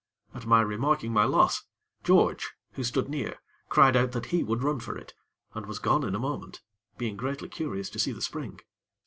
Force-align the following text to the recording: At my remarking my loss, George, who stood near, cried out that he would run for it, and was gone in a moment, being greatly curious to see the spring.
At 0.33 0.47
my 0.47 0.61
remarking 0.61 1.13
my 1.13 1.25
loss, 1.25 1.61
George, 2.03 2.55
who 2.71 2.83
stood 2.83 3.07
near, 3.07 3.37
cried 3.69 3.95
out 3.95 4.13
that 4.13 4.25
he 4.33 4.41
would 4.41 4.63
run 4.63 4.79
for 4.79 4.97
it, 4.97 5.13
and 5.53 5.67
was 5.67 5.77
gone 5.77 6.03
in 6.03 6.15
a 6.15 6.19
moment, 6.19 6.63
being 6.97 7.15
greatly 7.15 7.49
curious 7.49 7.87
to 7.91 7.99
see 7.99 8.11
the 8.11 8.19
spring. 8.23 8.59